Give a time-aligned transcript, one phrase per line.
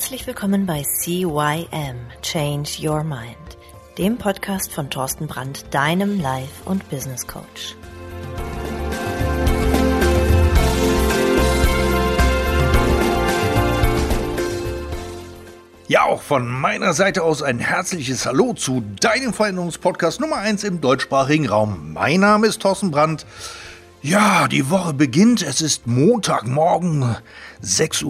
[0.00, 3.36] Herzlich willkommen bei CYM Change Your Mind,
[3.98, 7.76] dem Podcast von Thorsten Brandt, deinem Life- und Business Coach.
[15.86, 20.80] Ja, auch von meiner Seite aus ein herzliches Hallo zu deinem Veränderungspodcast Nummer 1 im
[20.80, 21.92] deutschsprachigen Raum.
[21.92, 23.26] Mein Name ist Thorsten Brandt.
[24.02, 25.42] Ja, die Woche beginnt.
[25.42, 27.16] Es ist Montagmorgen,
[27.62, 28.06] 6.30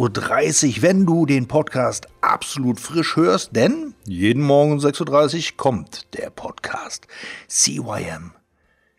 [0.76, 6.30] Uhr, wenn du den Podcast absolut frisch hörst, denn jeden Morgen 6.30 Uhr kommt der
[6.30, 7.08] Podcast
[7.48, 8.34] CYM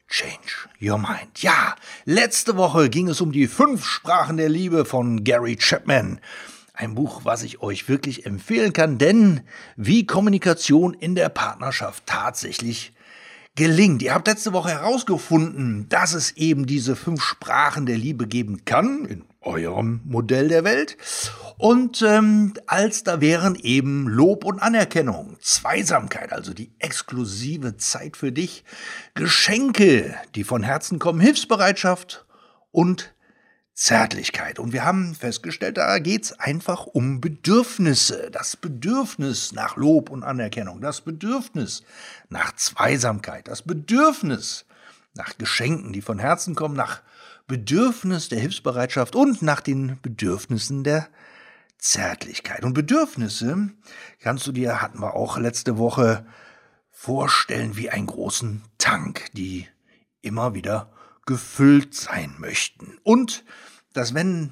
[0.10, 1.32] Change Your Mind.
[1.38, 6.20] Ja, letzte Woche ging es um die fünf Sprachen der Liebe von Gary Chapman.
[6.74, 9.42] Ein Buch, was ich euch wirklich empfehlen kann, denn
[9.78, 12.92] wie Kommunikation in der Partnerschaft tatsächlich
[13.56, 14.02] gelingt.
[14.02, 19.06] Ihr habt letzte Woche herausgefunden, dass es eben diese fünf Sprachen der Liebe geben kann,
[19.06, 20.98] in eurem Modell der Welt.
[21.58, 28.32] Und ähm, als da wären eben Lob und Anerkennung, Zweisamkeit, also die exklusive Zeit für
[28.32, 28.64] dich,
[29.14, 32.26] Geschenke, die von Herzen kommen, Hilfsbereitschaft
[32.72, 33.14] und
[33.74, 34.60] Zärtlichkeit.
[34.60, 38.30] Und wir haben festgestellt, da geht's einfach um Bedürfnisse.
[38.32, 41.84] Das Bedürfnis nach Lob und Anerkennung, das Bedürfnis
[42.30, 44.66] nach Zweisamkeit, das Bedürfnis
[45.14, 47.02] nach Geschenken, die von Herzen kommen, nach
[47.48, 51.08] Bedürfnis der Hilfsbereitschaft und nach den Bedürfnissen der
[51.78, 52.64] Zärtlichkeit.
[52.64, 53.70] Und Bedürfnisse
[54.20, 56.26] kannst du dir, hatten wir auch letzte Woche,
[56.92, 59.68] vorstellen wie einen großen Tank, die
[60.22, 60.94] immer wieder
[61.26, 62.98] gefüllt sein möchten.
[63.04, 63.44] Und
[63.94, 64.52] dass wenn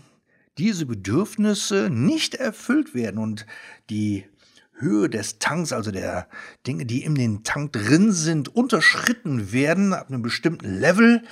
[0.57, 3.45] diese Bedürfnisse nicht erfüllt werden und
[3.89, 4.25] die
[4.73, 6.27] Höhe des Tanks, also der
[6.67, 11.23] Dinge, die in den Tank drin sind, unterschritten werden ab einem bestimmten Level,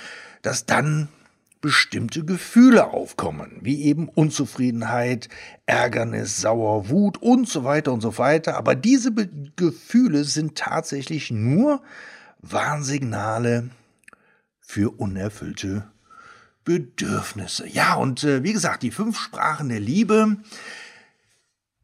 [0.42, 1.08] dass dann
[1.60, 5.28] bestimmte Gefühle aufkommen, wie eben Unzufriedenheit,
[5.66, 8.56] Ärgernis, Sauer, Wut und so weiter und so weiter.
[8.56, 11.82] Aber diese Be Gefühle sind tatsächlich nur
[12.40, 13.70] Warnsignale
[14.68, 15.90] für unerfüllte
[16.62, 17.66] Bedürfnisse.
[17.66, 20.36] Ja, und äh, wie gesagt, die fünf Sprachen der Liebe,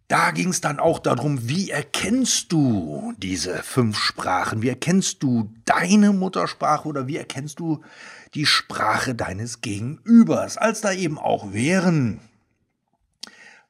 [0.06, 4.60] da ging es dann auch darum, wie erkennst du diese fünf Sprachen?
[4.60, 7.82] Wie erkennst du deine Muttersprache oder wie erkennst du
[8.34, 10.58] die Sprache deines Gegenübers?
[10.58, 12.20] Als da eben auch wären,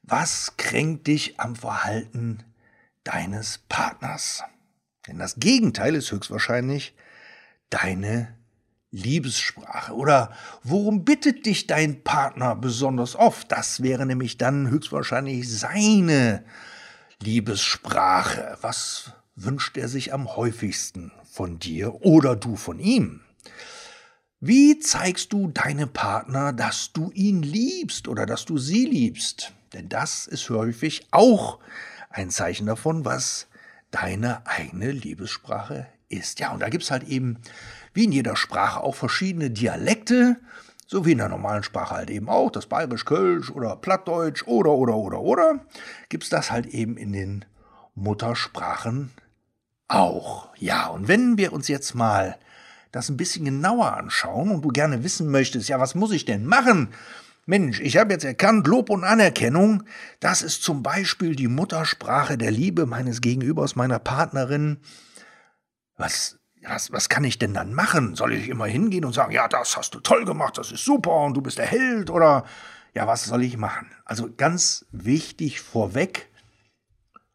[0.02, 2.42] was kränkt dich am Verhalten
[3.04, 4.42] deines Partners?
[5.06, 6.96] Denn das Gegenteil ist höchstwahrscheinlich
[7.70, 8.34] deine
[8.94, 9.92] Liebessprache?
[9.92, 10.30] Oder
[10.62, 13.50] worum bittet dich dein Partner besonders oft?
[13.50, 16.44] Das wäre nämlich dann höchstwahrscheinlich seine
[17.20, 18.56] Liebessprache.
[18.60, 23.20] Was wünscht er sich am häufigsten von dir oder du von ihm?
[24.38, 29.52] Wie zeigst du deinem Partner, dass du ihn liebst oder dass du sie liebst?
[29.72, 31.58] Denn das ist häufig auch
[32.10, 33.48] ein Zeichen davon, was
[33.90, 36.38] deine eigene Liebessprache ist.
[36.38, 37.38] Ja, und da gibt es halt eben
[37.94, 40.36] wie in jeder Sprache auch verschiedene Dialekte,
[40.86, 44.96] so wie in der normalen Sprache halt eben auch, das Bayerisch-Kölsch oder Plattdeutsch oder, oder,
[44.96, 45.64] oder, oder,
[46.08, 47.44] gibt es das halt eben in den
[47.94, 49.10] Muttersprachen
[49.88, 50.48] auch.
[50.56, 52.36] Ja, und wenn wir uns jetzt mal
[52.92, 56.46] das ein bisschen genauer anschauen und du gerne wissen möchtest, ja, was muss ich denn
[56.46, 56.90] machen?
[57.46, 59.82] Mensch, ich habe jetzt erkannt, Lob und Anerkennung,
[60.20, 64.78] das ist zum Beispiel die Muttersprache der Liebe meines Gegenübers, meiner Partnerin.
[65.96, 68.14] Was was, was kann ich denn dann machen?
[68.14, 71.24] Soll ich immer hingehen und sagen, ja, das hast du toll gemacht, das ist super
[71.24, 72.44] und du bist der Held oder
[72.94, 73.90] ja, was soll ich machen?
[74.04, 76.30] Also ganz wichtig vorweg,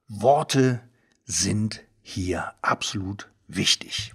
[0.08, 0.82] Worte
[1.26, 4.14] sind hier absolut wichtig.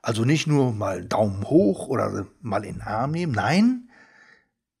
[0.00, 3.90] Also nicht nur mal Daumen hoch oder mal in den Arm nehmen, nein,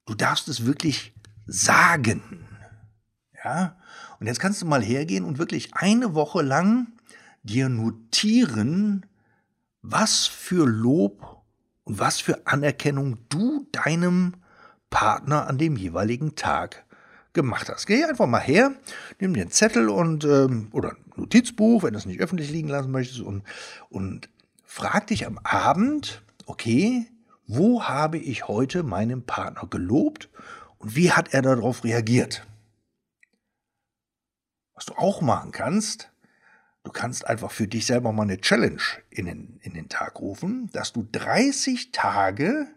[0.06, 1.12] du darfst es wirklich
[1.46, 2.46] sagen.
[3.44, 3.76] Ja?
[4.20, 6.95] Und jetzt kannst du mal hergehen und wirklich eine Woche lang
[7.46, 9.06] dir notieren,
[9.82, 11.42] was für Lob
[11.84, 14.34] und was für Anerkennung du deinem
[14.90, 16.84] Partner an dem jeweiligen Tag
[17.32, 17.86] gemacht hast.
[17.86, 18.74] Geh einfach mal her,
[19.20, 22.68] nimm dir einen Zettel und ähm, oder ein Notizbuch, wenn du es nicht öffentlich liegen
[22.68, 23.44] lassen möchtest, und,
[23.88, 24.28] und
[24.64, 27.06] frag dich am Abend, okay,
[27.46, 30.28] wo habe ich heute meinem Partner gelobt
[30.78, 32.46] und wie hat er darauf reagiert?
[34.74, 36.10] Was du auch machen kannst,
[36.86, 38.80] Du kannst einfach für dich selber mal eine Challenge
[39.10, 42.68] in den, in den Tag rufen, dass du 30 Tage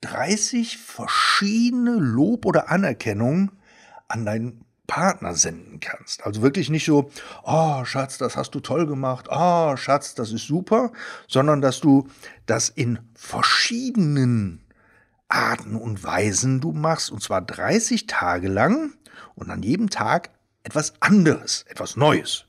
[0.00, 3.52] 30 verschiedene Lob oder Anerkennung
[4.08, 6.24] an deinen Partner senden kannst.
[6.24, 7.10] Also wirklich nicht so,
[7.44, 10.90] oh Schatz, das hast du toll gemacht, oh Schatz, das ist super,
[11.28, 12.08] sondern dass du
[12.46, 14.64] das in verschiedenen
[15.28, 18.94] Arten und Weisen du machst, und zwar 30 Tage lang
[19.34, 20.30] und an jedem Tag
[20.62, 22.46] etwas anderes, etwas Neues.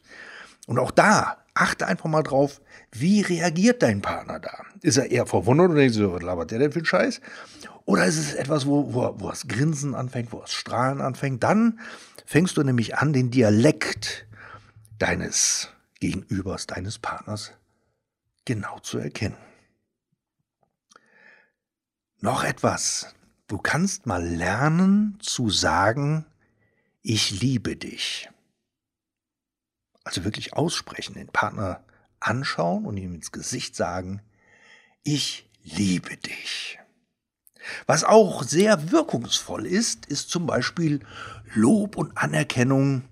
[0.68, 2.62] Und auch da achte einfach mal drauf,
[2.92, 4.65] wie reagiert dein Partner da?
[4.81, 7.21] Ist er eher verwundert oder denkt so, was labert der denn für einen Scheiß?
[7.86, 11.44] Oder ist es etwas, wo, wo, wo das Grinsen anfängt, wo das Strahlen anfängt?
[11.44, 11.80] Dann
[12.25, 14.25] fängst du nämlich an, den Dialekt
[15.00, 15.69] deines
[16.00, 17.51] Gegenübers, deines Partners
[18.45, 19.38] genau zu erkennen.
[22.19, 23.13] Noch etwas.
[23.48, 26.25] Du kannst mal lernen zu sagen,
[27.01, 28.30] ich liebe dich.
[30.03, 31.83] Also wirklich aussprechen, den Partner
[32.19, 34.21] anschauen und ihm ins Gesicht sagen,
[35.03, 36.79] ich liebe dich.
[37.85, 41.00] Was auch sehr wirkungsvoll ist, ist zum Beispiel
[41.53, 43.03] Lob und Anerkennung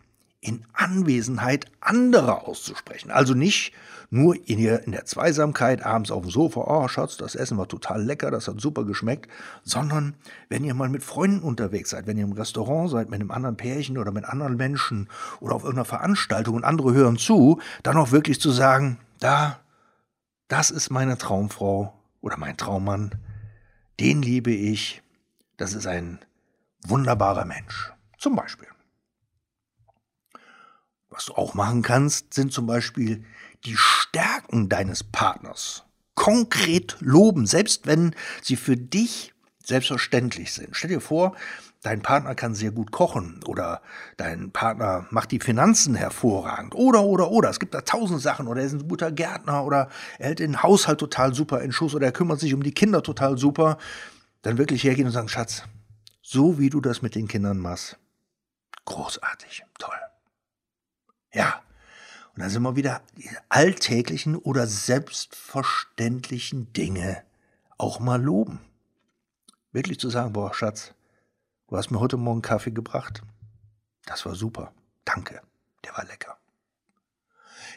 [0.42, 3.12] in Anwesenheit anderer auszusprechen.
[3.12, 3.74] Also nicht
[4.10, 7.68] nur in, ihr, in der Zweisamkeit abends auf dem Sofa, oh Schatz, das Essen war
[7.68, 9.32] total lecker, das hat super geschmeckt,
[9.64, 10.16] sondern
[10.50, 13.56] wenn ihr mal mit Freunden unterwegs seid, wenn ihr im Restaurant seid, mit einem anderen
[13.56, 15.08] Pärchen oder mit anderen Menschen
[15.40, 19.60] oder auf irgendeiner Veranstaltung und andere hören zu, dann auch wirklich zu sagen, da,
[20.50, 23.12] das ist meine Traumfrau oder mein Traummann,
[24.00, 25.04] den liebe ich,
[25.56, 26.20] das ist ein
[26.86, 27.94] wunderbarer Mensch.
[28.18, 28.68] Zum Beispiel.
[31.12, 33.24] Was du auch machen kannst, sind zum Beispiel
[33.66, 35.84] die Stärken deines Partners
[36.16, 40.70] konkret loben, selbst wenn sie für dich selbstverständlich sind.
[40.72, 41.36] Stell dir vor,
[41.84, 43.82] dein Partner kann sehr gut kochen oder
[44.18, 47.50] dein Partner macht die Finanzen hervorragend oder, oder, oder.
[47.50, 50.64] Es gibt da tausend Sachen oder er ist ein guter Gärtner oder er hält den
[50.64, 53.78] Haushalt total super in Schuss oder er kümmert sich um die Kinder total super.
[54.44, 55.64] Dann wirklich hergehen und sagen, Schatz,
[56.22, 57.98] so wie du das mit den Kindern machst,
[58.86, 60.11] großartig, toll.
[61.34, 61.62] Ja.
[62.36, 67.24] Und da sind wir wieder die alltäglichen oder selbstverständlichen Dinge
[67.78, 68.60] auch mal loben.
[69.72, 70.94] Wirklich zu sagen, boah, Schatz,
[71.68, 73.22] du hast mir heute Morgen Kaffee gebracht.
[74.06, 74.74] Das war super.
[75.06, 75.42] Danke.
[75.84, 76.38] Der war lecker.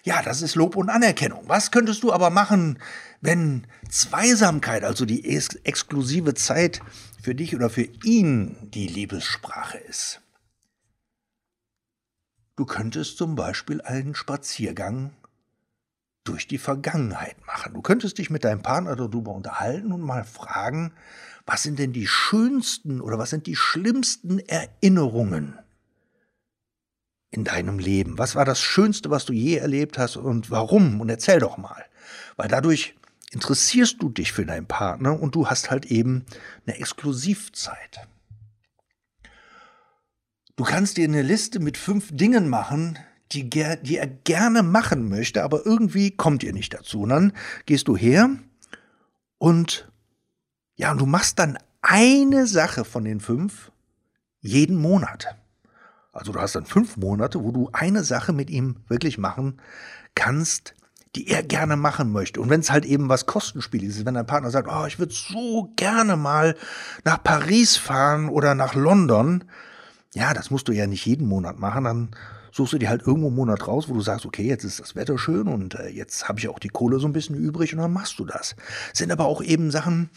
[0.03, 1.49] Ja, das ist Lob und Anerkennung.
[1.49, 2.79] Was könntest du aber machen,
[3.21, 6.81] wenn Zweisamkeit, also die ex exklusive Zeit
[7.23, 10.21] für dich oder für ihn die Liebessprache ist?
[12.57, 15.13] Du könntest zum Beispiel einen Spaziergang
[16.23, 17.75] durch die Vergangenheit machen.
[17.75, 20.93] Du könntest dich mit deinem Partner darüber unterhalten und mal fragen,
[21.47, 25.59] was sind denn die schönsten oder was sind die schlimmsten Erinnerungen
[27.31, 28.17] in deinem Leben?
[28.17, 31.01] Was war das Schönste, was du je erlebt hast und warum?
[31.01, 31.85] Und erzähl doch mal.
[32.37, 32.95] Weil dadurch
[33.33, 36.25] interessierst du dich für deinen Partner und du hast halt eben
[36.67, 38.09] eine Exklusivzeit.
[40.57, 42.99] Du kannst dir eine Liste mit fünf Dingen machen,
[43.33, 47.03] die, die er gerne machen möchte, aber irgendwie kommt ihr nicht dazu.
[47.03, 47.33] Und dann
[47.67, 48.31] gehst du her
[49.39, 49.91] und
[50.77, 53.73] ja, und du machst dann eine Sache von den fünf
[54.41, 55.37] jeden Monat.
[56.13, 59.61] Also du hast dann fünf Monate, wo du eine Sache mit ihm wirklich machen
[60.15, 60.75] kannst,
[61.17, 62.41] die er gerne machen möchte.
[62.41, 65.13] Und wenn es halt eben was Kostenspieliges ist, wenn dein Partner sagt, oh, ich würde
[65.13, 66.57] so gerne mal
[67.05, 69.45] nach Paris fahren oder nach London,
[70.15, 72.11] ja, das musst du ja nicht jeden Monat machen, dann
[72.53, 74.95] suchst du dir halt irgendwo einen Monat raus, wo du sagst, okay, jetzt ist das
[74.95, 77.81] Wetter schön und äh, jetzt habe ich auch die Kohle so ein bisschen übrig und
[77.81, 78.55] dann machst du das.
[78.93, 80.09] Sind aber auch eben Sachen,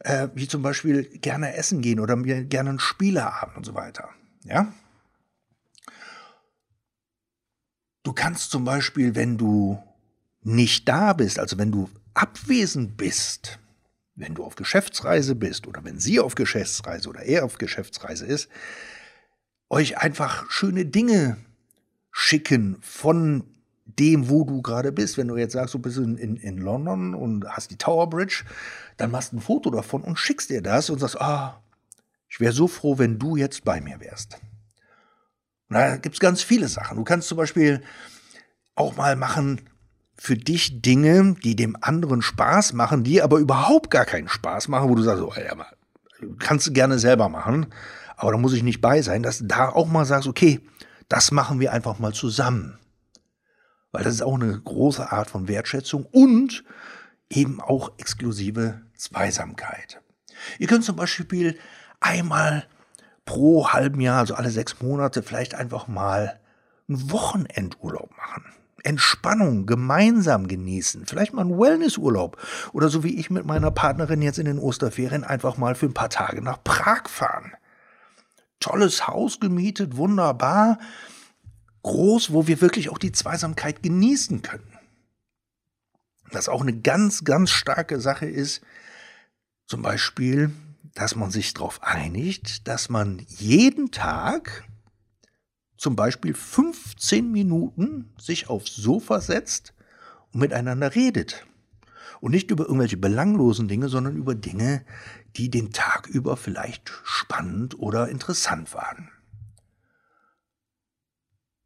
[0.00, 4.10] äh, wie zum Beispiel gerne essen gehen oder mir gerne einen Spieleabend und so weiter.
[4.44, 4.72] Ja?
[8.02, 9.82] Du kannst zum Beispiel, wenn du
[10.42, 13.58] nicht da bist, also wenn du abwesend bist,
[14.16, 18.50] wenn du auf Geschäftsreise bist oder wenn sie auf Geschäftsreise oder er auf Geschäftsreise ist,
[19.68, 21.36] euch einfach schöne Dinge
[22.12, 23.44] schicken von
[23.84, 25.16] dem, wo du gerade bist.
[25.16, 28.44] Wenn du jetzt sagst, du bist in, in, London und hast die Tower Bridge,
[28.96, 31.62] dann machst du ein Foto davon und schickst dir das und sagst, ah,
[32.28, 34.38] ich wäre so froh, wenn du jetzt bei mir wärst.
[35.68, 36.96] Und da gibt es ganz viele Sachen.
[36.96, 37.82] Du kannst zum Beispiel
[38.74, 39.60] auch mal machen
[40.16, 44.88] für dich Dinge, die dem anderen Spaß machen, die aber überhaupt gar keinen Spaß machen,
[44.88, 45.66] wo du sagst, oh, ja,
[46.38, 47.66] kannst du gerne selber machen,
[48.16, 50.60] aber da muss ich nicht bei sein, dass du da auch mal sagst, okay,
[51.08, 52.78] das machen wir einfach mal zusammen.
[53.92, 56.64] Weil das ist auch eine große Art von Wertschätzung und
[57.30, 60.00] eben auch exklusive Zweisamkeit.
[60.58, 61.58] Ihr könnt zum Beispiel
[62.00, 62.66] einmal
[63.24, 66.40] pro halben Jahr, also alle sechs Monate, vielleicht einfach mal
[66.88, 68.44] einen Wochenendurlaub machen.
[68.82, 71.06] Entspannung gemeinsam genießen.
[71.06, 72.36] Vielleicht mal einen Wellnessurlaub.
[72.72, 75.94] Oder so wie ich mit meiner Partnerin jetzt in den Osterferien einfach mal für ein
[75.94, 77.52] paar Tage nach Prag fahren
[78.60, 80.78] tolles Haus gemietet, wunderbar,
[81.82, 84.78] groß, wo wir wirklich auch die Zweisamkeit genießen können.
[86.30, 88.62] Was auch eine ganz, ganz starke Sache ist,
[89.66, 90.50] zum Beispiel
[90.96, 94.64] dass man sich darauf einigt, dass man jeden Tag
[95.76, 99.74] zum Beispiel 15 Minuten sich aufs Sofa setzt
[100.32, 101.46] und miteinander redet.
[102.20, 104.84] Und nicht über irgendwelche belanglosen Dinge, sondern über Dinge,
[105.36, 109.10] die den Tag über vielleicht spannend oder interessant waren.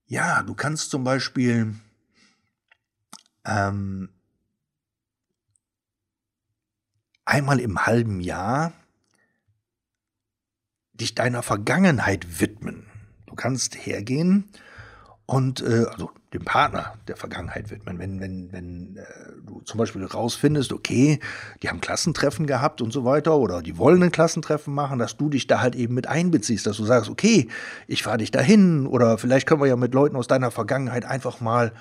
[0.06, 1.76] Ja, du kannst zum Beispiel
[3.44, 4.08] ähm,
[7.24, 8.72] einmal im halben Jahr
[10.92, 12.86] dich deiner Vergangenheit widmen.
[13.26, 14.50] Du kannst hergehen
[15.30, 18.00] und äh, also dem Partner der Vergangenheit widmen.
[18.00, 19.02] Wenn, wenn, wenn äh,
[19.46, 21.20] du zum Beispiel rausfindest, okay,
[21.62, 25.28] die haben Klassentreffen gehabt und so weiter oder die wollen ein Klassentreffen machen, dass du
[25.28, 27.48] dich da halt eben mit einbeziehst, dass du sagst, okay,
[27.86, 31.40] ich fahre dich dahin oder vielleicht können wir ja mit Leuten aus deiner Vergangenheit einfach
[31.40, 31.72] mal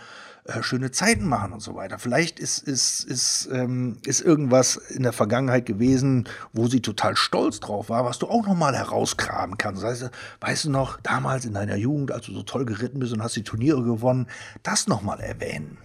[0.49, 1.99] äh, schöne Zeiten machen und so weiter.
[1.99, 7.59] Vielleicht ist, ist, ist, ähm, ist irgendwas in der Vergangenheit gewesen, wo sie total stolz
[7.59, 9.83] drauf war, was du auch nochmal herausgraben kannst.
[9.83, 13.13] Das heißt, weißt du noch, damals in deiner Jugend, als du so toll geritten bist
[13.13, 14.27] und hast die Turniere gewonnen,
[14.63, 15.77] das nochmal erwähnen.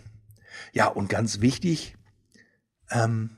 [0.73, 1.97] Ja, und ganz wichtig,
[2.90, 3.37] ähm,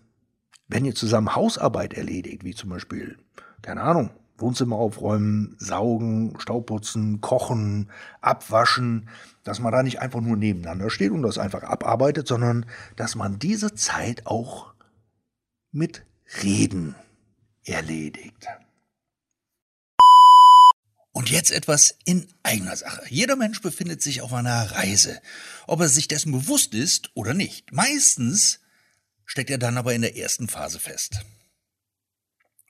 [0.68, 3.18] wenn ihr zusammen Hausarbeit erledigt, wie zum Beispiel,
[3.62, 7.90] keine Ahnung, Wohnzimmer aufräumen, saugen, Staubputzen, kochen,
[8.21, 9.09] abwaschen,
[9.45, 12.66] dass man da nicht einfach nur nebeneinander steht und das einfach abarbeitet, sondern
[12.97, 14.75] dass man diese Zeit auch
[15.73, 16.05] mit
[16.43, 16.95] Reden
[17.64, 18.47] erledigt.
[21.12, 23.02] Und jetzt etwas in eigener Sache.
[23.09, 25.19] Jeder Mensch befindet sich auf einer Reise,
[25.66, 27.73] ob er sich dessen bewusst ist oder nicht.
[27.73, 28.61] Meistens
[29.25, 31.25] steckt er dann aber in der ersten Phase fest.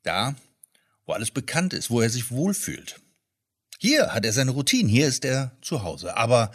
[0.05, 0.37] Da
[1.07, 3.01] wo alles bekannt ist, wo er sich wohlfühlt.
[3.79, 6.17] Hier hat er seine Routine, hier ist er zu Hause.
[6.17, 6.51] Aber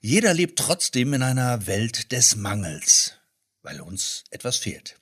[0.00, 3.14] jeder lebt trotzdem in einer Welt des Mangels,
[3.62, 4.96] weil uns etwas fehlt.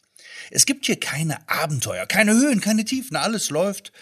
[0.51, 3.93] Es gibt hier keine Abenteuer, keine Höhen, keine Tiefen, alles läuft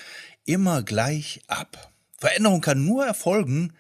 [0.45, 1.93] immer gleich ab.
[2.19, 3.73] Veränderung kann nur erfolgen,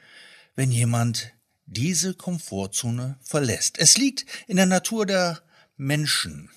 [0.56, 1.32] wenn jemand
[1.66, 3.78] diese Komfortzone verlässt.
[3.78, 5.42] Es liegt in der Natur der
[5.76, 6.50] Menschen,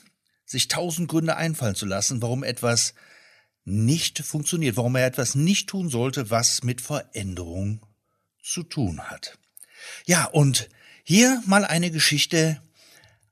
[0.45, 2.93] sich tausend Gründe einfallen zu lassen, warum etwas
[3.65, 7.81] nicht funktioniert, warum er etwas nicht tun sollte, was mit Veränderung
[8.41, 9.37] zu tun hat.
[10.05, 10.69] Ja, und
[11.03, 12.61] hier mal eine Geschichte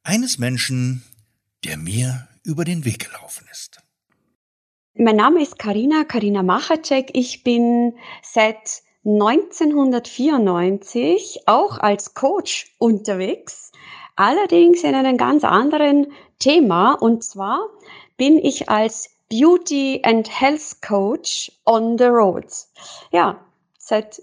[0.04, 1.04] eines Menschen,
[1.64, 3.82] der mir über den Weg gelaufen ist.
[4.94, 7.12] Mein Name ist Karina, Karina Machacek.
[7.14, 13.72] Ich bin seit 1994 auch als Coach unterwegs,
[14.16, 16.94] allerdings in einem ganz anderen Thema.
[16.94, 17.66] Und zwar
[18.18, 22.70] bin ich als Beauty and Health Coach on the Roads.
[23.12, 23.40] Ja,
[23.78, 24.22] seit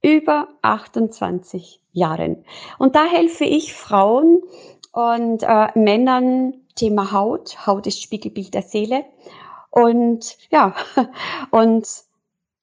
[0.00, 2.46] über 28 Jahren.
[2.78, 4.40] Und da helfe ich Frauen
[4.92, 7.66] und äh, Männern Thema Haut.
[7.66, 9.04] Haut ist Spiegelbild der Seele.
[9.68, 10.74] Und ja,
[11.50, 11.86] und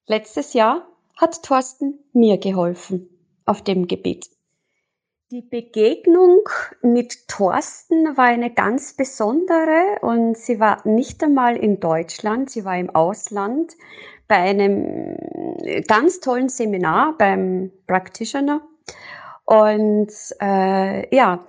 [0.08, 3.08] letztes Jahr hat Thorsten mir geholfen
[3.46, 4.28] auf dem Gebiet.
[5.30, 6.48] Die Begegnung
[6.80, 12.78] mit Thorsten war eine ganz besondere und sie war nicht einmal in Deutschland, sie war
[12.78, 13.76] im Ausland
[14.26, 15.18] bei einem
[15.86, 18.66] ganz tollen Seminar beim Practitioner.
[19.44, 21.46] Und äh, ja,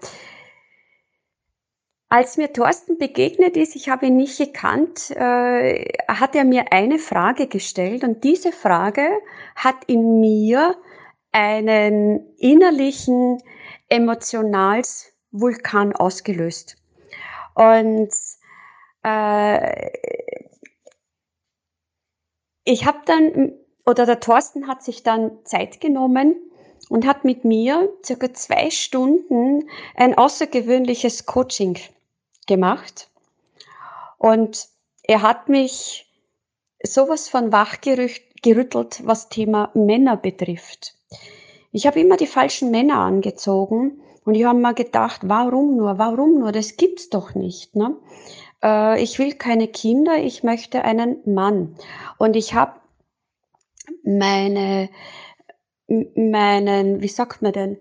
[2.09, 6.99] als mir Thorsten begegnet ist, ich habe ihn nicht gekannt, äh, hat er mir eine
[6.99, 9.07] Frage gestellt und diese Frage
[9.55, 10.75] hat in mir
[11.31, 13.37] einen innerlichen
[13.89, 16.77] emotionals Vulkan ausgelöst.
[17.55, 18.09] Und
[19.03, 19.89] äh,
[22.63, 23.53] ich habe dann,
[23.85, 26.35] oder der Thorsten hat sich dann Zeit genommen
[26.89, 31.77] und hat mit mir circa zwei Stunden ein außergewöhnliches Coaching
[32.47, 33.09] gemacht.
[34.17, 34.67] Und
[35.03, 36.11] er hat mich
[36.83, 40.95] sowas von wachgerüttelt, was Thema Männer betrifft.
[41.71, 46.39] Ich habe immer die falschen Männer angezogen und ich habe mir gedacht, warum nur, warum
[46.39, 47.75] nur, das gibt's doch nicht.
[47.75, 47.95] Ne?
[48.63, 51.75] Äh, ich will keine Kinder, ich möchte einen Mann.
[52.17, 52.73] Und ich habe
[54.03, 54.89] meine,
[55.87, 57.77] meinen, wie sagt man denn,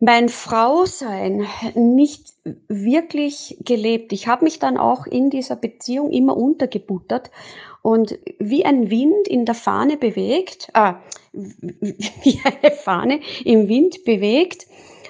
[0.00, 2.34] mein Frausein nicht
[2.68, 4.12] wirklich gelebt.
[4.12, 7.30] Ich habe mich dann auch in dieser Beziehung immer untergebuttert
[7.80, 10.94] und wie ein Wind in der Fahne bewegt, äh,
[11.34, 14.66] wie eine Fahne im Wind bewegt,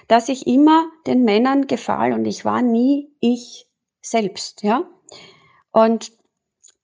[0.09, 3.67] dass ich immer den Männern gefahl und ich war nie ich
[4.01, 4.85] selbst, ja.
[5.73, 6.13] Und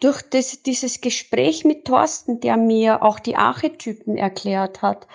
[0.01, 5.07] durch das, dieses Gespräch mit Thorsten, der mir auch die Archetypen erklärt hat,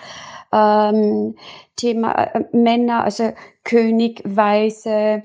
[0.52, 1.36] ähm,
[1.74, 3.32] Thema äh, Männer, also
[3.64, 5.24] König, Weise,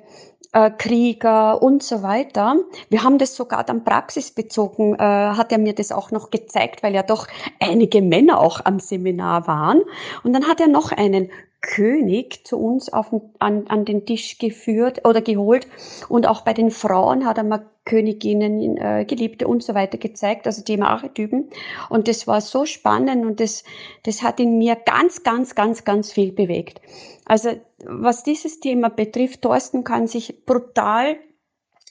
[0.53, 2.57] äh, Krieger und so weiter.
[2.89, 6.93] Wir haben das sogar dann praxisbezogen, äh, hat er mir das auch noch gezeigt, weil
[6.93, 7.27] ja doch
[7.59, 9.81] einige Männer auch am Seminar waren.
[10.23, 11.29] Und dann hat er noch einen
[11.61, 15.67] König zu uns auf, an, an den Tisch geführt oder geholt.
[16.09, 20.47] Und auch bei den Frauen hat er mal Königinnen, äh, Geliebte und so weiter gezeigt,
[20.47, 21.49] also Thema Archetypen.
[21.89, 23.63] Und das war so spannend und das,
[24.03, 26.81] das hat in mir ganz, ganz, ganz, ganz viel bewegt.
[27.25, 27.51] Also
[27.85, 31.17] was dieses Thema betrifft, Thorsten kann sich brutal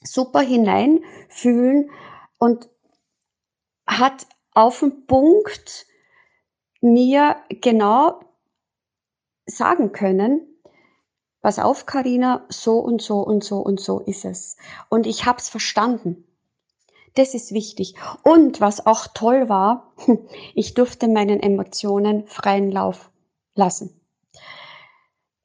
[0.03, 1.91] super hineinfühlen
[2.39, 2.69] und
[3.87, 5.87] hat auf den Punkt
[6.81, 8.21] mir genau
[9.50, 10.40] sagen können,
[11.40, 14.57] pass auf, Karina, so und so und so und so ist es.
[14.88, 16.25] Und ich habe es verstanden.
[17.14, 17.95] Das ist wichtig.
[18.23, 19.92] Und was auch toll war,
[20.54, 23.11] ich durfte meinen Emotionen freien Lauf
[23.54, 24.00] lassen.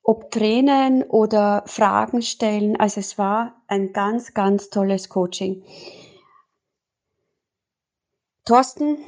[0.03, 5.63] Ob Tränen oder Fragen stellen, also es war ein ganz, ganz tolles Coaching.
[8.45, 8.99] Thorsten,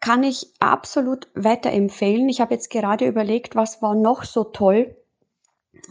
[0.00, 2.28] kann ich absolut weiterempfehlen.
[2.28, 4.96] Ich habe jetzt gerade überlegt, was war noch so toll.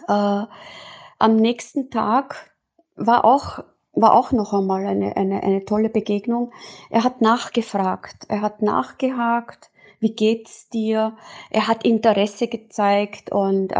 [0.07, 0.43] Äh,
[1.19, 2.51] am nächsten Tag
[2.95, 6.51] war auch, war auch noch einmal eine, eine, eine tolle Begegnung.
[6.89, 11.17] Er hat nachgefragt, er hat nachgehakt, wie geht's dir?
[11.49, 13.75] Er hat Interesse gezeigt und äh,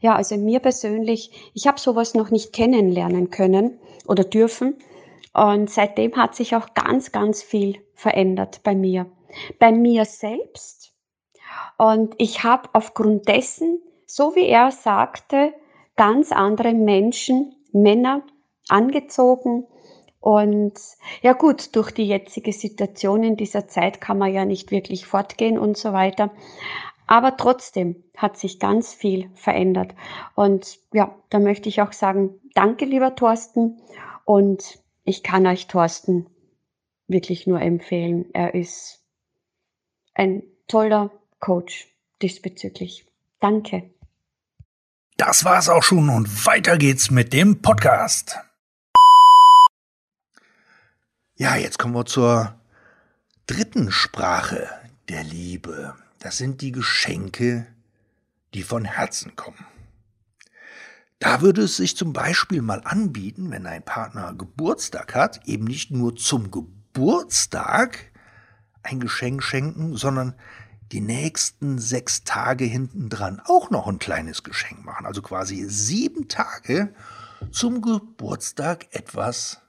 [0.00, 4.76] ja, also mir persönlich, ich habe sowas noch nicht kennenlernen können oder dürfen
[5.34, 9.06] und seitdem hat sich auch ganz, ganz viel verändert bei mir
[9.58, 10.94] bei mir selbst.
[11.78, 15.52] Und ich habe aufgrund dessen, so wie er sagte,
[15.96, 18.22] ganz andere Menschen, Männer
[18.68, 19.66] angezogen.
[20.20, 20.74] Und
[21.22, 25.58] ja gut, durch die jetzige Situation in dieser Zeit kann man ja nicht wirklich fortgehen
[25.58, 26.30] und so weiter.
[27.06, 29.94] Aber trotzdem hat sich ganz viel verändert.
[30.34, 33.80] Und ja, da möchte ich auch sagen, danke lieber Thorsten.
[34.24, 36.26] Und ich kann euch Thorsten
[37.08, 38.26] wirklich nur empfehlen.
[38.32, 38.99] Er ist
[40.14, 41.88] ein toller Coach
[42.22, 43.06] diesbezüglich.
[43.40, 43.90] Danke.
[45.16, 48.38] Das war's auch schon und weiter geht's mit dem Podcast.
[51.34, 52.54] Ja, jetzt kommen wir zur
[53.46, 54.68] dritten Sprache
[55.08, 55.94] der Liebe.
[56.18, 57.66] Das sind die Geschenke,
[58.54, 59.66] die von Herzen kommen.
[61.18, 65.90] Da würde es sich zum Beispiel mal anbieten, wenn ein Partner Geburtstag hat, eben nicht
[65.90, 68.09] nur zum Geburtstag
[68.82, 70.34] ein Geschenk schenken, sondern
[70.92, 75.06] die nächsten sechs Tage hintendran auch noch ein kleines Geschenk machen.
[75.06, 76.92] Also quasi sieben Tage
[77.52, 79.60] zum Geburtstag etwas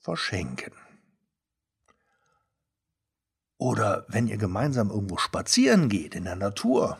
[0.00, 0.72] verschenken.
[3.56, 6.98] Oder wenn ihr gemeinsam irgendwo spazieren geht in der Natur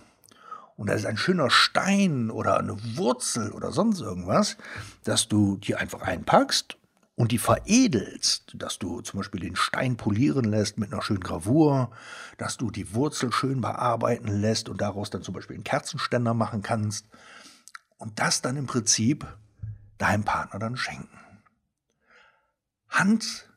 [0.77, 4.57] und da ist ein schöner Stein oder eine Wurzel oder sonst irgendwas,
[5.05, 6.79] dass du die einfach einpackst
[7.17, 11.93] und die veredelst, dass du zum Beispiel den Stein polieren lässt mit einer schönen Gravur,
[12.39, 16.63] dass du die Wurzel schön bearbeiten lässt und daraus dann zum Beispiel einen Kerzenständer machen
[16.63, 17.07] kannst
[17.99, 19.27] und das dann im Prinzip
[19.99, 21.19] deinem Partner dann schenken.
[22.89, 23.49] Hand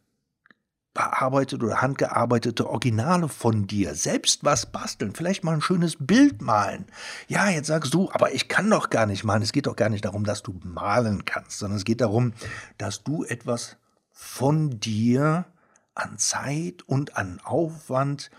[0.98, 6.88] bearbeitete oder handgearbeitete Originale von dir, selbst was basteln, vielleicht mal ein schönes Bild malen.
[7.28, 9.44] Ja, jetzt sagst du, aber ich kann doch gar nicht malen.
[9.44, 12.34] Es geht doch gar nicht darum, dass du malen kannst, sondern es geht darum,
[12.80, 13.78] dass du etwas
[14.12, 15.46] von dir
[15.94, 18.32] an Zeit und an Aufwand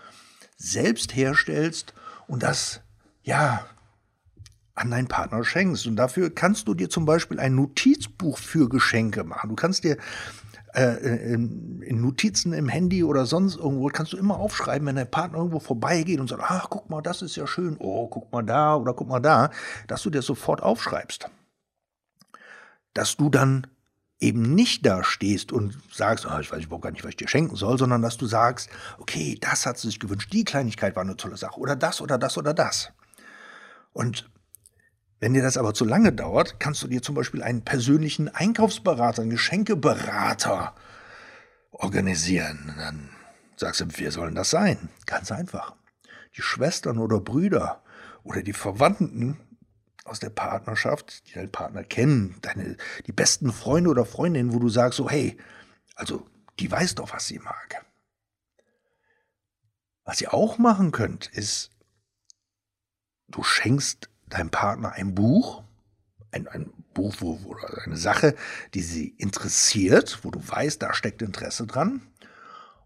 [0.57, 1.93] selbst herstellst
[2.27, 2.81] und das,
[3.23, 3.65] ja,
[4.75, 5.87] an deinen Partner schenkst.
[5.87, 9.49] Und dafür kannst du dir zum Beispiel ein Notizbuch für Geschenke machen.
[9.49, 9.97] Du kannst dir
[10.73, 15.09] äh, in, in, Notizen im Handy oder sonst irgendwo kannst du immer aufschreiben, wenn dein
[15.09, 18.43] Partner irgendwo vorbeigeht und sagt, ach, guck mal, das ist ja schön, oh, guck mal
[18.43, 19.51] da oder guck mal da,
[19.87, 21.29] dass du dir sofort aufschreibst.
[22.93, 23.67] Dass du dann
[24.19, 27.29] eben nicht da stehst und sagst, oh, ich weiß überhaupt gar nicht, was ich dir
[27.29, 31.03] schenken soll, sondern dass du sagst, okay, das hat sie sich gewünscht, die Kleinigkeit war
[31.03, 32.91] eine tolle Sache oder das oder das oder das.
[33.93, 34.29] Und
[35.19, 39.21] wenn dir das aber zu lange dauert, kannst du dir zum Beispiel einen persönlichen Einkaufsberater,
[39.21, 40.75] einen Geschenkeberater
[41.71, 42.73] organisieren.
[42.77, 43.09] Dann
[43.57, 44.89] sagst du, wer soll denn das sein?
[45.05, 45.75] Ganz einfach.
[46.37, 47.83] Die Schwestern oder Brüder
[48.23, 49.37] oder die Verwandten
[50.05, 54.69] aus der Partnerschaft, die deinen Partner kennen, deine, die besten Freunde oder Freundinnen, wo du
[54.69, 55.37] sagst so, hey,
[55.95, 56.25] also
[56.59, 57.85] die weiß doch, was sie mag.
[60.05, 61.71] Was ihr auch machen könnt, ist,
[63.27, 65.63] du schenkst deinem Partner ein Buch,
[66.31, 68.35] ein, ein Buch, wo, wo eine Sache,
[68.73, 72.01] die sie interessiert, wo du weißt, da steckt Interesse dran.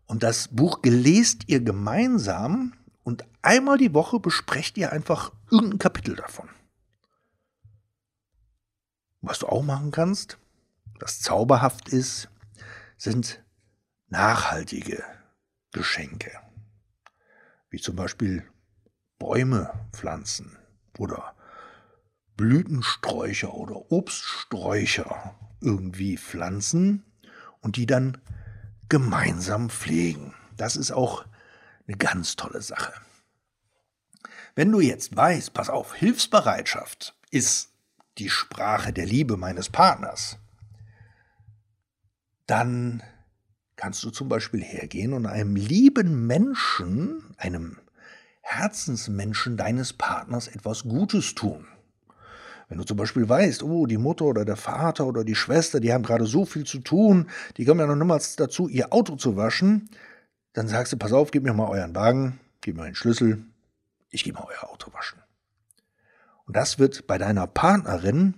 [0.06, 6.16] Und das Buch gelest ihr gemeinsam und einmal die Woche besprecht ihr einfach irgendein Kapitel
[6.16, 6.50] davon.
[9.22, 10.38] Was du auch machen kannst,
[11.00, 12.30] das zauberhaft ist,
[12.98, 13.44] sind
[14.08, 15.04] nachhaltige
[15.72, 16.32] Geschenke.
[17.70, 18.44] Wie zum Beispiel
[19.18, 20.58] Bäume pflanzen
[20.98, 21.36] oder
[22.38, 27.04] Blütensträucher oder Obststräucher irgendwie pflanzen
[27.62, 28.18] und die dann
[28.90, 30.34] gemeinsam pflegen.
[30.58, 31.26] Das ist auch
[31.88, 32.94] eine ganz tolle Sache.
[34.56, 37.72] Wenn du jetzt weißt, pass auf, Hilfsbereitschaft ist
[38.20, 40.38] die Sprache der Liebe meines Partners,
[42.46, 43.02] dann
[43.76, 47.80] kannst du zum Beispiel hergehen und einem lieben Menschen, einem
[48.44, 51.66] Herzensmenschen deines Partners etwas Gutes tun.
[52.70, 55.94] Wenn du zum Beispiel weißt, oh, die Mutter oder der Vater oder die Schwester, die
[55.94, 59.36] haben gerade so viel zu tun, die kommen ja noch niemals dazu, ihr Auto zu
[59.36, 59.90] waschen,
[60.54, 63.44] dann sagst du, pass auf, gib mir mal euren Wagen, gib mir den Schlüssel,
[64.10, 65.20] ich gehe mal euer Auto waschen.
[66.46, 68.36] Und das wird bei deiner Partnerin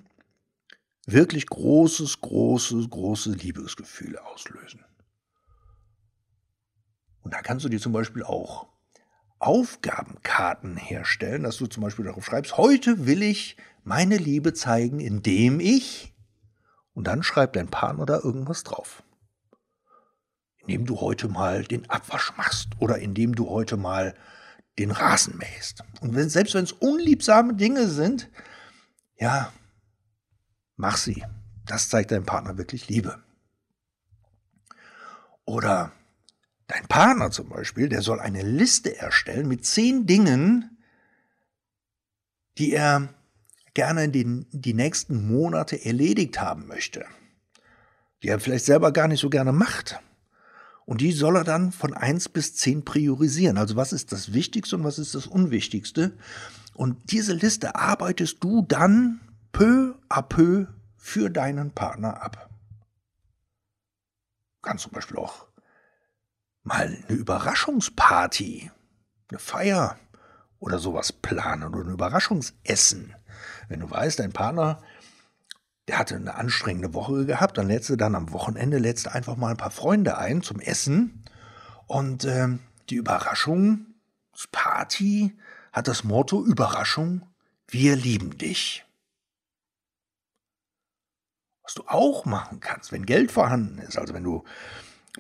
[1.06, 4.84] wirklich großes, großes, große Liebesgefühle auslösen.
[7.22, 8.68] Und da kannst du dir zum Beispiel auch
[9.39, 15.60] Aufgabenkarten herstellen, dass du zum Beispiel darauf schreibst, heute will ich meine Liebe zeigen, indem
[15.60, 16.13] ich,
[16.93, 19.04] und dann schreibt dein Partner da irgendwas drauf.
[20.58, 24.15] Indem du heute mal den Abwasch machst oder indem du heute mal
[24.80, 25.84] den Rasen mähst.
[26.02, 28.30] Und wenn, selbst wenn es unliebsame Dinge sind,
[29.17, 29.52] ja,
[30.76, 31.24] mach sie.
[31.65, 33.24] Das zeigt deinem Partner wirklich Liebe.
[35.45, 35.91] Oder
[36.67, 40.78] dein Partner zum Beispiel, der soll eine Liste erstellen mit zehn Dingen,
[42.58, 43.13] die er
[43.73, 47.06] gerne in die nächsten Monate erledigt haben möchte,
[48.23, 49.99] die er vielleicht selber gar nicht so gerne macht.
[50.86, 53.58] Und die soll er dann von eins bis zehn priorisieren.
[53.58, 56.17] Also was ist das Wichtigste und was ist das Unwichtigste?
[56.73, 59.19] Und diese Liste arbeitest du dann
[59.51, 62.49] peu à peu für deinen Partner ab.
[64.62, 65.44] Kannst zum Beispiel auch
[66.65, 68.71] mal eine Überraschungsparty,
[69.30, 69.97] eine Feier
[70.60, 73.15] oder sowas planen oder ein Überraschungsessen.
[73.69, 74.82] Wenn du weißt, dein Partner
[75.88, 79.51] der hatte eine anstrengende Woche gehabt, dann lädst du dann am Wochenende lädst einfach mal
[79.51, 81.23] ein paar Freunde ein zum Essen
[81.88, 82.58] und äh,
[82.89, 83.86] die Überraschung,
[84.34, 85.38] das Party
[85.71, 87.28] hat das Motto Überraschung,
[87.67, 88.84] wir lieben dich.
[91.63, 94.43] Was du auch machen kannst, wenn Geld vorhanden ist, also wenn du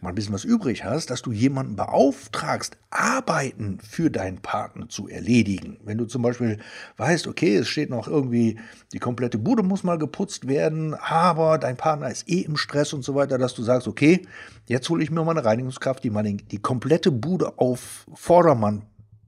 [0.01, 5.07] mal ein bisschen was übrig hast, dass du jemanden beauftragst, Arbeiten für deinen Partner zu
[5.07, 5.79] erledigen.
[5.83, 6.59] Wenn du zum Beispiel
[6.97, 8.59] weißt, okay, es steht noch irgendwie,
[8.93, 13.03] die komplette Bude muss mal geputzt werden, aber dein Partner ist eh im Stress und
[13.03, 14.27] so weiter, dass du sagst, okay,
[14.67, 18.85] jetzt hole ich mir mal eine Reinigungskraft, die mal die komplette Bude auf Vordermann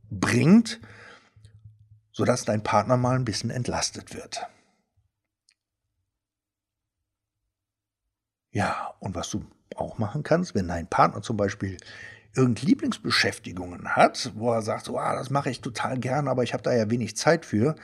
[0.10, 0.80] bringt,
[2.12, 4.48] sodass dein Partner mal ein bisschen entlastet wird.
[8.52, 11.78] Ja, und was du auch machen kannst, wenn dein Partner zum Beispiel
[12.36, 16.54] irgendeine Lieblingsbeschäftigungen hat, wo er sagt, so, ah, das mache ich total gern, aber ich
[16.54, 17.76] habe da ja wenig Zeit für,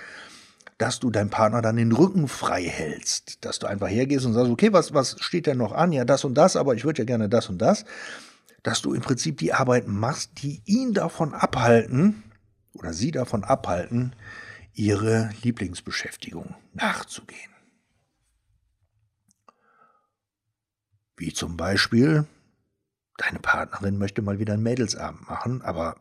[0.78, 4.52] dass du deinem Partner dann den Rücken frei hältst, dass du einfach hergehst und sagst,
[4.52, 5.92] okay, was, was steht denn noch an?
[5.92, 7.86] Ja, das und das, aber ich würde ja gerne das und das,
[8.64, 12.24] dass du im Prinzip die Arbeiten machst, die ihn davon abhalten
[12.74, 14.16] oder sie davon abhalten,
[14.74, 17.53] ihre Lieblingsbeschäftigung nachzugehen.
[21.16, 22.26] Wie zum Beispiel,
[23.18, 25.96] deine Partnerin möchte mal wieder einen Mädelsabend machen, aber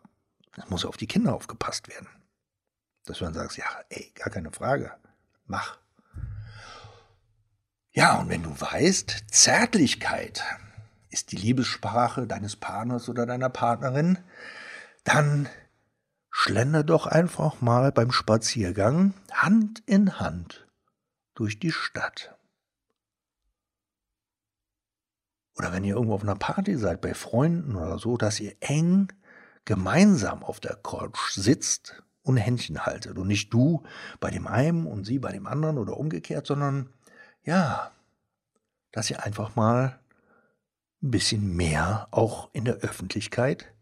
[0.57, 2.09] es muss auf die Kinder aufgepasst werden.
[3.05, 4.93] Dass du dann sagst, ja, ey, gar keine Frage,
[5.47, 5.79] mach.
[7.91, 10.43] Ja, und wenn du weißt, Zärtlichkeit
[11.11, 14.19] ist die Liebessprache deines Partners oder deiner Partnerin,
[15.05, 15.49] dann
[16.31, 20.67] schlender doch einfach mal beim Spaziergang Hand in Hand
[21.35, 22.35] durch die Stadt.
[25.57, 29.13] Oder wenn ihr irgendwo auf einer Party seid, bei Freunden oder so, dass ihr eng
[29.65, 33.19] gemeinsam auf der Couch sitzt und Händchen haltet.
[33.19, 33.83] Und nicht du
[34.21, 36.93] bei dem einen und sie bei dem anderen oder umgekehrt, sondern
[37.45, 37.93] ja,
[38.93, 39.99] dass ihr einfach mal
[41.03, 43.73] ein bisschen mehr auch in der Öffentlichkeit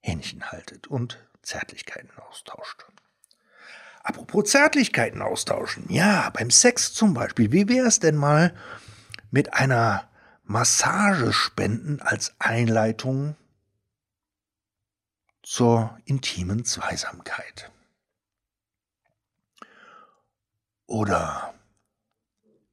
[0.00, 2.84] Händchen haltet und Zärtlichkeiten austauscht.
[4.02, 5.86] Apropos Zärtlichkeiten austauschen.
[5.88, 7.52] Ja, beim Sex zum Beispiel.
[7.52, 8.54] Wie wäre es denn mal
[9.30, 10.10] mit einer
[10.44, 13.34] Massagespenden als Einleitung
[15.42, 17.70] zur intimen Zweisamkeit.
[20.86, 21.54] Oder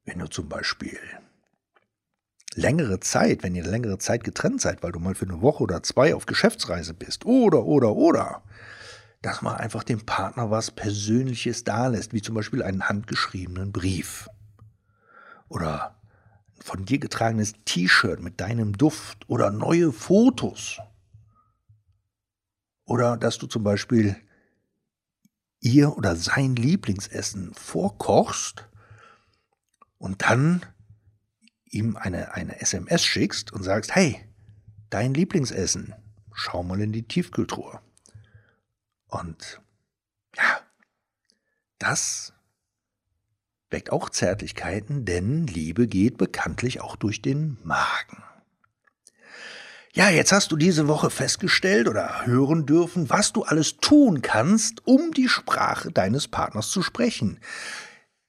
[0.04, 1.00] wenn du zum Beispiel
[2.54, 5.82] längere Zeit, wenn ihr längere Zeit getrennt seid, weil du mal für eine Woche oder
[5.82, 8.44] zwei auf Geschäftsreise bist, oder, oder, oder,
[9.22, 14.28] dass man einfach dem Partner was Persönliches dalässt, wie zum Beispiel einen handgeschriebenen Brief.
[15.48, 16.01] Oder
[16.62, 20.80] von dir getragenes T-Shirt mit deinem Duft oder neue Fotos.
[22.86, 24.16] Oder dass du zum Beispiel
[25.60, 28.68] ihr oder sein Lieblingsessen vorkochst
[29.98, 30.66] und dann
[31.66, 34.20] ihm eine, eine SMS schickst und sagst, hey,
[34.90, 35.94] dein Lieblingsessen,
[36.34, 37.80] schau mal in die Tiefkühltruhe.
[39.08, 39.62] Und
[40.36, 40.62] ja,
[41.80, 42.31] das
[43.72, 48.24] weckt auch Zärtlichkeiten, denn Liebe geht bekanntlich auch durch den Magen.
[49.94, 54.88] Ja, jetzt hast du diese Woche festgestellt oder hören dürfen, was du alles tun kannst,
[54.88, 57.40] um die Sprache deines Partners zu sprechen.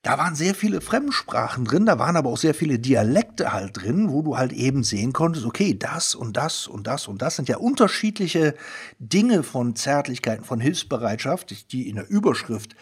[0.02, 4.10] Da waren sehr viele Fremdsprachen drin, da waren aber auch sehr viele Dialekte halt drin,
[4.10, 7.48] wo du halt eben sehen konntest, okay, das und das und das und das sind
[7.48, 8.56] ja unterschiedliche
[8.98, 12.74] Dinge von Zärtlichkeiten, von Hilfsbereitschaft, die in der Überschrift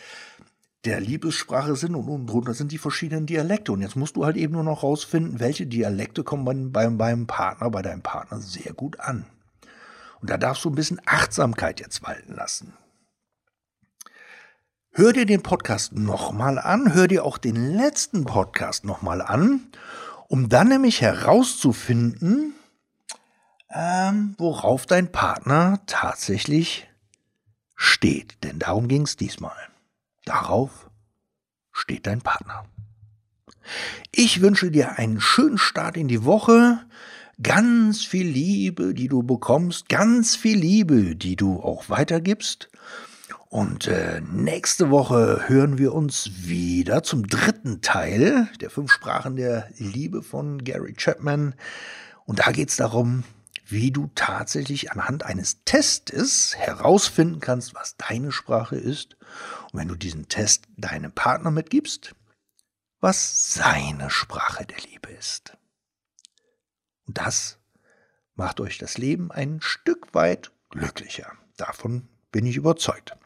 [0.84, 3.72] der Liebessprache sind und unten drunter sind die verschiedenen Dialekte.
[3.72, 7.26] Und jetzt musst du halt eben nur noch rausfinden, welche Dialekte kommen beim, beim, beim
[7.26, 9.26] Partner, bei deinem Partner sehr gut an.
[10.20, 12.72] Und da darfst du ein bisschen Achtsamkeit jetzt walten lassen.
[14.92, 19.60] Hör dir den Podcast nochmal an, hör dir auch den letzten Podcast nochmal an,
[20.28, 22.54] um dann nämlich herauszufinden,
[23.70, 26.88] ähm, worauf dein Partner tatsächlich
[27.76, 28.42] steht.
[28.42, 29.69] Denn darum ging es diesmal.
[30.30, 30.88] Darauf
[31.72, 32.64] steht dein Partner.
[34.12, 36.78] Ich wünsche dir einen schönen Start in die Woche,
[37.42, 42.70] ganz viel Liebe, die du bekommst, ganz viel Liebe, die du auch weitergibst.
[43.48, 49.68] Und äh, nächste Woche hören wir uns wieder zum dritten Teil der fünf Sprachen der
[49.78, 51.56] Liebe von Gary Chapman.
[52.24, 53.24] Und da geht es darum,
[53.70, 59.16] wie du tatsächlich anhand eines Testes herausfinden kannst, was deine Sprache ist.
[59.72, 62.14] Und wenn du diesen Test deinem Partner mitgibst,
[63.00, 65.56] was seine Sprache der Liebe ist.
[67.06, 67.58] Und das
[68.34, 71.32] macht euch das Leben ein Stück weit glücklicher.
[71.56, 73.16] Davon bin ich überzeugt.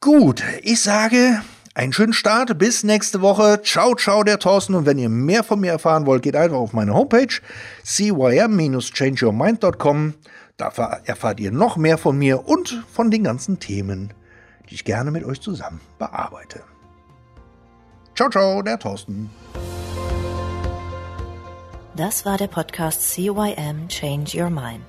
[0.00, 1.42] Gut, ich sage,
[1.74, 3.60] einen schönen Start, bis nächste Woche.
[3.62, 4.74] Ciao, ciao, der Thorsten.
[4.74, 7.40] Und wenn ihr mehr von mir erfahren wollt, geht einfach auf meine Homepage
[7.84, 10.14] cym-changeyourmind.com.
[10.56, 10.66] Da
[11.04, 14.14] erfahrt ihr noch mehr von mir und von den ganzen Themen,
[14.68, 16.60] die ich gerne mit euch zusammen bearbeite.
[18.14, 19.30] Ciao, ciao, der Thorsten.
[21.96, 24.84] Das war der Podcast CYM Change Your Mind.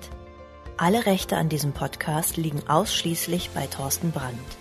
[0.78, 4.61] Alle Rechte an diesem Podcast liegen ausschließlich bei Thorsten Brandt.